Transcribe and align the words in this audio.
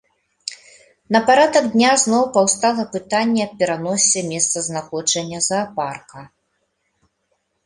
На 1.15 1.19
парадак 1.27 1.65
дня 1.75 1.91
зноў 2.03 2.23
паўстала 2.37 2.83
пытанне 2.95 3.41
аб 3.47 3.53
пераносе 3.59 4.19
месцазнаходжання 4.31 5.39
заапарка. 5.51 6.19